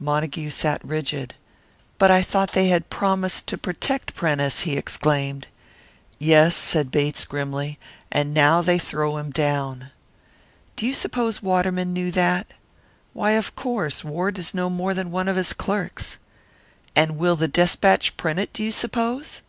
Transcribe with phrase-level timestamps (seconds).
[0.00, 1.34] Montague sat rigid.
[1.96, 5.46] "But I thought they had promised to protect Prentice!" he exclaimed.
[6.18, 7.78] "Yes," said Bates, grimly;
[8.10, 9.90] "and now they throw him down."
[10.74, 12.52] "Do you suppose Waterman knew that?"
[13.12, 16.18] "Why, of course; Ward is no more than one of his clerks."
[16.96, 19.40] "And will the Despatch print it, do you suppose?"